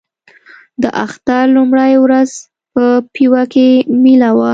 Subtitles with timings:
[0.81, 2.31] د اختر لومړۍ ورځ
[2.73, 3.67] په پېوه کې
[4.03, 4.49] مېله وه.